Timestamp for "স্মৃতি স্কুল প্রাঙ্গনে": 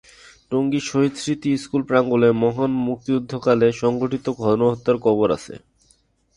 1.15-2.29